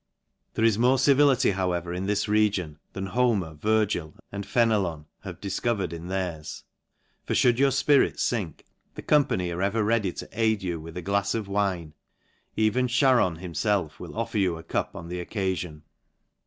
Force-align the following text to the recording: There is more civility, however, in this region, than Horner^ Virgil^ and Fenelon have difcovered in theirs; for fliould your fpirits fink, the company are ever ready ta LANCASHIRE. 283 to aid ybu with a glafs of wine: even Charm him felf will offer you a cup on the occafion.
There 0.55 0.65
is 0.65 0.79
more 0.79 0.97
civility, 0.97 1.51
however, 1.51 1.93
in 1.93 2.07
this 2.07 2.27
region, 2.27 2.79
than 2.93 3.09
Horner^ 3.09 3.55
Virgil^ 3.59 4.15
and 4.31 4.43
Fenelon 4.47 5.05
have 5.19 5.39
difcovered 5.39 5.93
in 5.93 6.07
theirs; 6.07 6.63
for 7.23 7.35
fliould 7.35 7.59
your 7.59 7.69
fpirits 7.69 8.27
fink, 8.27 8.65
the 8.95 9.03
company 9.03 9.51
are 9.51 9.61
ever 9.61 9.83
ready 9.83 10.11
ta 10.11 10.25
LANCASHIRE. 10.25 10.39
283 10.39 10.69
to 10.69 10.73
aid 10.73 10.75
ybu 10.75 10.81
with 10.81 10.97
a 10.97 11.03
glafs 11.03 11.35
of 11.35 11.47
wine: 11.47 11.93
even 12.55 12.87
Charm 12.87 13.35
him 13.35 13.53
felf 13.53 13.99
will 13.99 14.17
offer 14.17 14.39
you 14.39 14.57
a 14.57 14.63
cup 14.63 14.95
on 14.95 15.07
the 15.07 15.23
occafion. 15.23 15.83